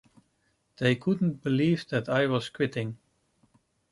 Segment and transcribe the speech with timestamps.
[0.77, 2.97] They couldn't believe that I was quitting.